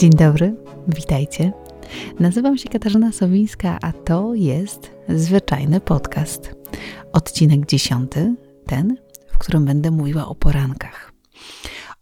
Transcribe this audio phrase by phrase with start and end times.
[0.00, 0.56] Dzień dobry,
[0.88, 1.52] witajcie.
[2.20, 6.54] Nazywam się Katarzyna Sowińska, a to jest zwyczajny podcast.
[7.12, 8.34] Odcinek dziesiąty,
[8.66, 8.96] ten,
[9.32, 11.12] w którym będę mówiła o porankach.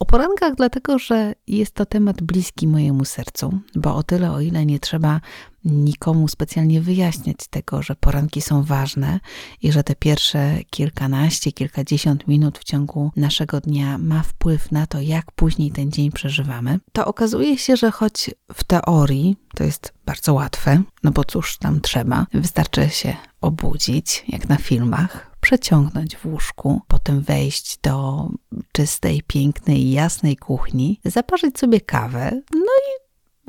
[0.00, 4.66] O porankach, dlatego że jest to temat bliski mojemu sercu, bo o tyle, o ile
[4.66, 5.20] nie trzeba
[5.64, 9.20] nikomu specjalnie wyjaśniać tego, że poranki są ważne
[9.62, 15.00] i że te pierwsze kilkanaście, kilkadziesiąt minut w ciągu naszego dnia ma wpływ na to,
[15.00, 20.34] jak później ten dzień przeżywamy, to okazuje się, że choć w teorii to jest bardzo
[20.34, 26.80] łatwe, no bo cóż tam trzeba, wystarczy się obudzić, jak na filmach, przeciągnąć w łóżku,
[26.88, 28.28] potem wejść do
[28.72, 33.04] czystej, pięknej jasnej kuchni, zaparzyć sobie kawę, no i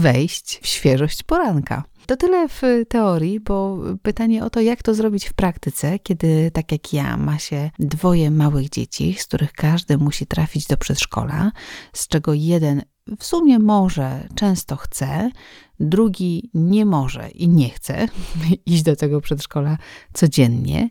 [0.00, 1.84] wejść w świeżość poranka.
[2.06, 6.72] To tyle w teorii, bo pytanie o to, jak to zrobić w praktyce, kiedy tak
[6.72, 11.52] jak ja ma się dwoje małych dzieci, z których każdy musi trafić do przedszkola,
[11.92, 12.82] z czego jeden
[13.18, 15.30] w sumie może, często chce,
[15.80, 18.08] drugi nie może i nie chce
[18.66, 19.78] iść do tego przedszkola
[20.12, 20.88] codziennie.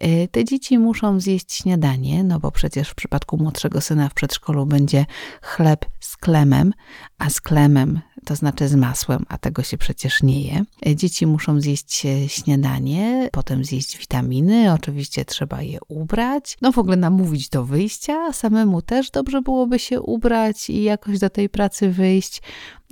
[0.00, 4.66] E, te dzieci muszą zjeść śniadanie, no bo przecież w przypadku młodszego syna w przedszkolu
[4.66, 5.06] będzie
[5.42, 6.72] chleb z klemem,
[7.18, 10.64] a z klemem to znaczy z masłem, a tego się przecież nie je.
[10.86, 16.96] E, dzieci muszą zjeść śniadanie, potem zjeść witaminy, oczywiście trzeba je ubrać, no w ogóle
[16.96, 22.42] namówić do wyjścia, samemu też dobrze byłoby się ubrać i jakoś do tej pracy wyjść.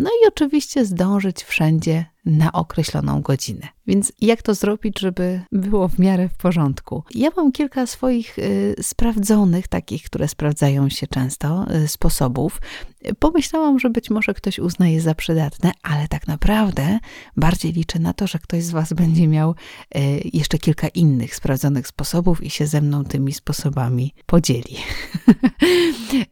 [0.00, 3.68] No i oczywiście zdążyć wszędzie na określoną godzinę.
[3.86, 7.02] Więc jak to zrobić, żeby było w miarę w porządku?
[7.14, 12.60] Ja mam kilka swoich y, sprawdzonych, takich, które sprawdzają się często, y, sposobów.
[13.18, 16.98] Pomyślałam, że być może ktoś uzna je za przydatne, ale tak naprawdę
[17.36, 20.00] bardziej liczę na to, że ktoś z Was będzie miał y,
[20.32, 24.76] jeszcze kilka innych sprawdzonych sposobów i się ze mną tymi sposobami podzieli.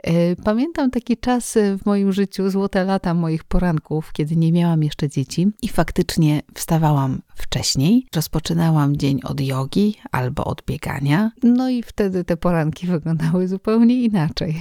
[0.09, 5.09] Y, pamiętam taki czas w moim życiu, złote lata moich poranków, kiedy nie miałam jeszcze
[5.09, 12.25] dzieci i faktycznie wstawałam wcześniej, rozpoczynałam dzień od jogi albo od biegania, no i wtedy
[12.25, 14.57] te poranki wyglądały zupełnie inaczej.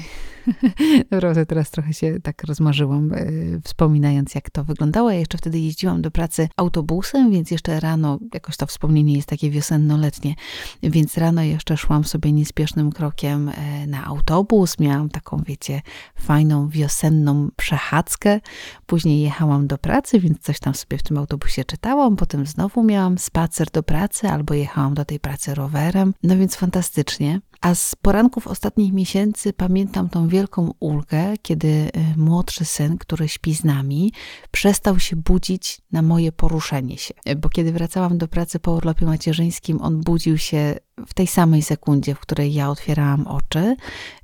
[1.12, 3.26] Naprawdę teraz trochę się tak rozmarzyłam, e,
[3.64, 5.12] wspominając jak to wyglądało.
[5.12, 9.52] Ja jeszcze wtedy jeździłam do pracy autobusem, więc jeszcze rano, jakoś to wspomnienie jest takie
[9.52, 10.36] wiosenno-letnie,
[10.84, 14.80] więc rano jeszcze szłam sobie niespiesznym krokiem e, na autobus.
[14.80, 15.82] Miałam taką, wiecie,
[16.20, 18.40] fajną wiosenną przechadzkę.
[18.86, 22.16] Później jechałam do pracy, więc coś tam sobie w tym autobusie czytałam.
[22.16, 26.14] Potem znowu miałam spacer do pracy albo jechałam do tej pracy rowerem.
[26.24, 27.42] No więc fantastycznie.
[27.62, 33.56] A z poranków ostatnich miesięcy pamiętam tą wielką ulgę, kiedy y, młodszy syn, który śpi
[33.56, 34.14] z nami,
[34.52, 37.14] przestał się budzić na moje poruszenie się.
[37.38, 40.76] Bo kiedy wracałam do pracy po urlopie macierzyńskim, on budził się
[41.06, 43.76] w tej samej sekundzie, w której ja otwierałam oczy,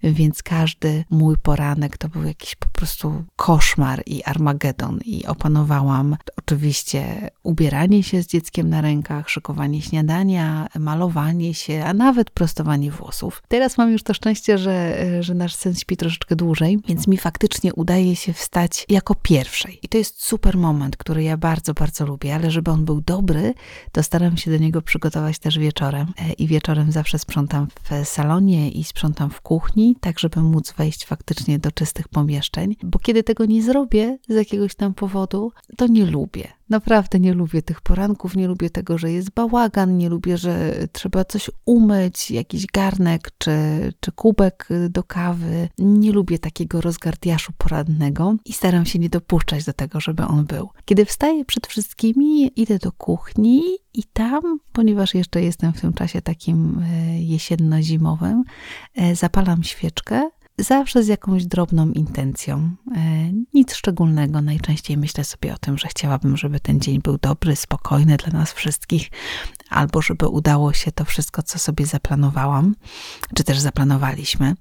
[0.03, 7.29] więc każdy mój poranek to był jakiś po prostu koszmar i armagedon i opanowałam oczywiście
[7.43, 13.43] ubieranie się z dzieckiem na rękach, szykowanie śniadania, malowanie się, a nawet prostowanie włosów.
[13.47, 17.73] Teraz mam już to szczęście, że, że nasz syn śpi troszeczkę dłużej, więc mi faktycznie
[17.73, 19.79] udaje się wstać jako pierwszej.
[19.83, 23.53] I to jest super moment, który ja bardzo, bardzo lubię, ale żeby on był dobry,
[23.91, 28.07] to staram się do niego przygotować też wieczorem e, i wieczorem wieczorem zawsze sprzątam w
[28.07, 33.23] salonie i sprzątam w kuchni, tak żeby móc wejść faktycznie do czystych pomieszczeń, bo kiedy
[33.23, 36.47] tego nie zrobię z jakiegoś tam powodu, to nie lubię.
[36.69, 41.25] Naprawdę nie lubię tych poranków, nie lubię tego, że jest bałagan, nie lubię, że trzeba
[41.25, 43.51] coś umyć, jakiś garnek czy,
[43.99, 45.69] czy kubek do kawy.
[45.77, 50.69] Nie lubię takiego rozgardiaszu porannego i staram się nie dopuszczać do tego, żeby on był.
[50.85, 53.61] Kiedy wstaję przed wszystkimi, idę do kuchni
[53.93, 58.43] i tam, ponieważ jeszcze jestem w tym czasie takim e, jesienno-zimowym,
[58.95, 62.75] e, zapalam świeczkę zawsze z jakąś drobną intencją.
[62.95, 62.99] E,
[63.53, 64.41] nic szczególnego.
[64.41, 68.53] Najczęściej myślę sobie o tym, że chciałabym, żeby ten dzień był dobry, spokojny dla nas
[68.53, 69.11] wszystkich,
[69.69, 72.75] albo żeby udało się to wszystko, co sobie zaplanowałam,
[73.35, 74.55] czy też zaplanowaliśmy.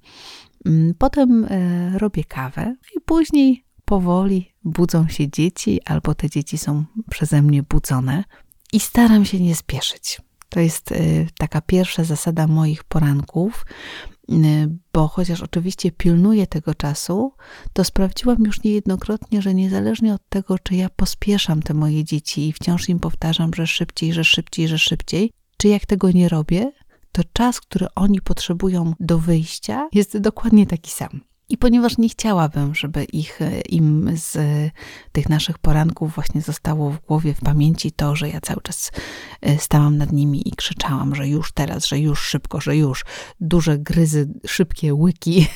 [0.66, 6.84] Mm, potem e, robię kawę i później powoli budzą się dzieci, albo te dzieci są
[7.10, 8.24] przeze mnie budzone
[8.72, 10.20] i staram się nie spieszyć.
[10.52, 10.96] To jest e,
[11.38, 13.64] taka pierwsza zasada moich poranków,
[14.28, 17.32] Y, bo chociaż oczywiście pilnuję tego czasu,
[17.72, 22.52] to sprawdziłam już niejednokrotnie, że niezależnie od tego, czy ja pospieszam te moje dzieci i
[22.52, 26.72] wciąż im powtarzam, że szybciej, że szybciej, że szybciej, czy jak tego nie robię,
[27.12, 31.20] to czas, który oni potrzebują do wyjścia, jest dokładnie taki sam.
[31.52, 34.38] I ponieważ nie chciałabym, żeby ich, e, im z
[35.12, 38.92] tych naszych poranków właśnie zostało w głowie, w pamięci to, że ja cały czas
[39.40, 43.04] e, stałam nad nimi i krzyczałam, że już teraz, że już szybko, że już
[43.40, 45.46] duże gryzy, szybkie łyki,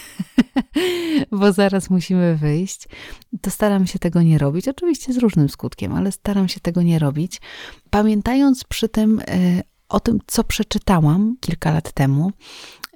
[1.38, 2.88] bo zaraz musimy wyjść,
[3.40, 4.68] to staram się tego nie robić.
[4.68, 7.40] Oczywiście z różnym skutkiem, ale staram się tego nie robić.
[7.90, 12.32] Pamiętając przy tym e, o tym, co przeczytałam kilka lat temu.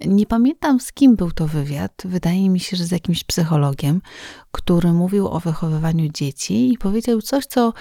[0.06, 2.02] Nie pamiętam z kim był to wywiad.
[2.04, 4.02] Wydaje mi się, że z jakimś psychologiem,
[4.52, 7.72] który mówił o wychowywaniu dzieci i powiedział coś, co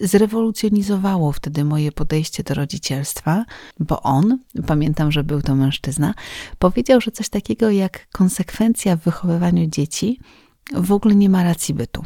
[0.00, 3.44] zrewolucjonizowało wtedy moje podejście do rodzicielstwa,
[3.80, 6.14] bo on, pamiętam, że był to mężczyzna,
[6.58, 10.20] powiedział, że coś takiego jak konsekwencja w wychowywaniu dzieci
[10.74, 12.04] w ogóle nie ma racji bytu.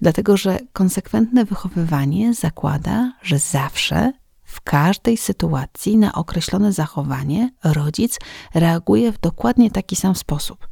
[0.00, 4.12] Dlatego, że konsekwentne wychowywanie zakłada, że zawsze
[4.54, 8.18] w każdej sytuacji na określone zachowanie rodzic
[8.54, 10.68] reaguje w dokładnie taki sam sposób.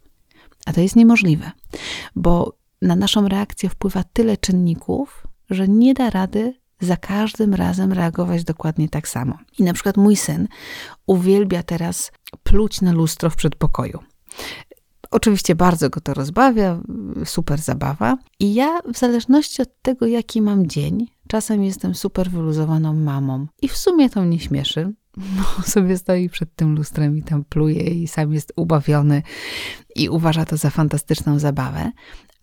[0.66, 1.50] A to jest niemożliwe,
[2.16, 8.44] bo na naszą reakcję wpływa tyle czynników, że nie da rady za każdym razem reagować
[8.44, 9.38] dokładnie tak samo.
[9.58, 10.48] I na przykład mój syn
[11.06, 12.12] uwielbia teraz
[12.42, 13.98] pluć na lustro w przedpokoju.
[15.12, 16.80] Oczywiście bardzo go to rozbawia,
[17.24, 18.16] super zabawa.
[18.40, 23.46] I ja, w zależności od tego, jaki mam dzień, czasem jestem super wyluzowaną mamą.
[23.62, 27.82] I w sumie to mnie śmieszy, bo sobie stoi przed tym lustrem i tam pluje
[27.82, 29.22] i sam jest ubawiony
[29.96, 31.92] i uważa to za fantastyczną zabawę.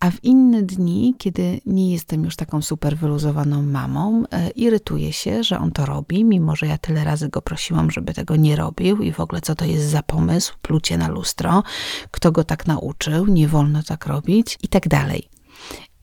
[0.00, 5.44] A w inne dni, kiedy nie jestem już taką super wyluzowaną mamą, e, irytuję się,
[5.44, 9.02] że on to robi, mimo że ja tyle razy go prosiłam, żeby tego nie robił
[9.02, 11.62] i w ogóle co to jest za pomysł, plucie na lustro,
[12.10, 15.28] kto go tak nauczył, nie wolno tak robić i tak dalej.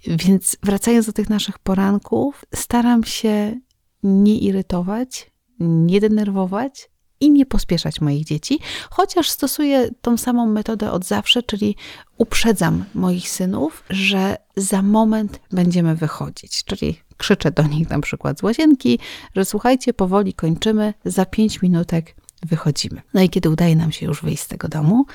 [0.08, 3.60] Więc wracając do tych naszych poranków, staram się
[4.04, 6.90] nie irytować, nie denerwować,
[7.20, 8.60] i nie pospieszać moich dzieci,
[8.90, 11.76] chociaż stosuję tą samą metodę od zawsze, czyli
[12.18, 16.64] uprzedzam moich synów, że za moment będziemy wychodzić.
[16.64, 19.00] Czyli krzyczę do nich na przykład z łazienki,
[19.36, 22.16] że słuchajcie, powoli kończymy, za pięć minutek
[22.46, 23.02] wychodzimy.
[23.14, 25.06] No i kiedy udaje nam się już wyjść z tego domu,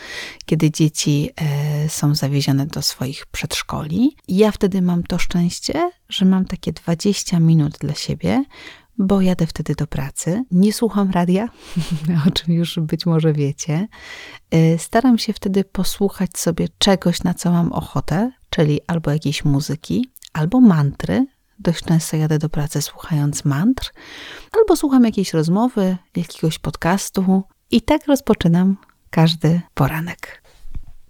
[0.47, 6.45] kiedy dzieci e, są zawiezione do swoich przedszkoli, ja wtedy mam to szczęście, że mam
[6.45, 8.45] takie 20 minut dla siebie,
[9.03, 10.45] bo jadę wtedy do pracy.
[10.51, 11.49] Nie słucham radia,
[12.29, 13.89] o czym już być może wiecie.
[14.55, 20.11] Y, staram się wtedy posłuchać sobie czegoś, na co mam ochotę, czyli albo jakiejś muzyki,
[20.33, 21.27] albo mantry.
[21.59, 23.93] Dość często jadę do pracy słuchając mantr,
[24.53, 28.77] albo słucham jakiejś rozmowy, jakiegoś podcastu i tak rozpoczynam
[29.11, 30.42] każdy poranek.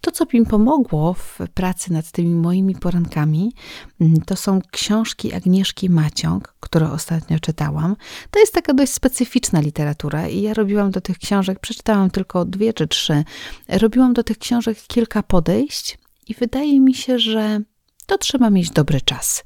[0.02, 3.54] To, co mi pomogło w pracy nad tymi moimi porankami,
[4.00, 7.96] mm, to są książki Agnieszki Maciąg, które ostatnio czytałam.
[8.30, 12.72] To jest taka dość specyficzna literatura i ja robiłam do tych książek, przeczytałam tylko dwie
[12.72, 13.24] czy trzy,
[13.68, 17.60] robiłam do tych książek kilka podejść i wydaje mi się, że
[18.06, 19.44] to trzeba mieć dobry czas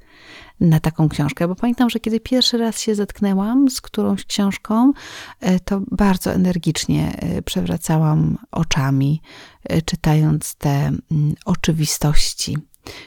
[0.61, 4.93] na taką książkę, bo pamiętam, że kiedy pierwszy raz się zetknęłam z którąś książką,
[5.41, 9.23] e, to bardzo energicznie e, przewracałam oczami,
[9.65, 12.59] e, czytając te mm, oczywistości,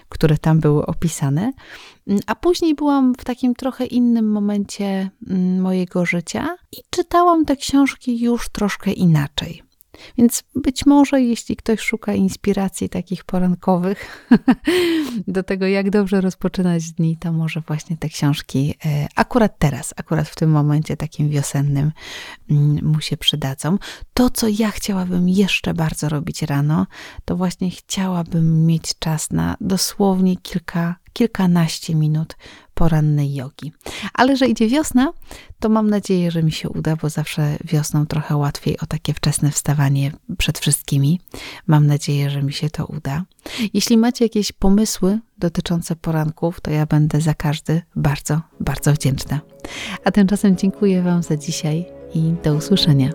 [0.09, 1.53] które tam były opisane.
[2.07, 7.55] Mm, a później byłam w takim trochę innym momencie mm, mojego życia i czytałam te
[7.55, 9.68] książki już troszkę inaczej.
[10.17, 14.29] Więc być może, jeśli ktoś szuka inspiracji takich porankowych
[15.27, 20.29] do tego, jak dobrze rozpoczynać dni, to może właśnie te książki e, akurat teraz, akurat
[20.29, 21.91] w tym momencie takim wiosennym
[22.49, 23.77] mm, mu się przydadzą.
[24.13, 26.87] To, co ja chciałabym jeszcze bardzo robić rano,
[27.25, 32.35] to właśnie chciałabym mieć czas na dosłownie kilka, kilkanaście minut
[32.79, 33.71] porannej jogi.
[34.13, 35.13] Ale że idzie wiosna,
[35.59, 39.51] to mam nadzieję, że mi się uda, bo zawsze wiosną trochę łatwiej o takie wczesne
[39.51, 41.19] wstawanie przed wszystkimi.
[41.67, 43.23] Mam nadzieję, że mi się to uda.
[43.73, 49.39] Jeśli macie jakieś pomysły dotyczące poranków, to ja będę za każdy bardzo, bardzo wdzięczna.
[50.03, 53.09] A tymczasem dziękuję Wam za dzisiaj i do usłyszenia.